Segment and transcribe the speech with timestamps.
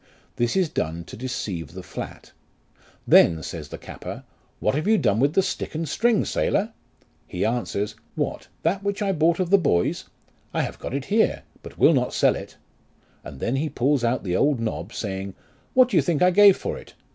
[0.37, 2.31] This is done to deceive the flat;
[3.05, 4.23] then, says the capper,
[4.59, 6.73] What have you done with the stick and the string, sailor?
[7.27, 10.05] he answers, What, that which I bought of the boys?
[10.55, 12.57] I have got it here, but will not sell it;
[13.23, 15.35] and then he pulls out the old nob, saying,
[15.75, 16.95] What do you think I gave for it